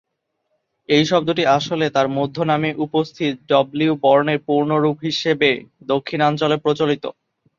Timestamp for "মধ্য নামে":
2.17-2.69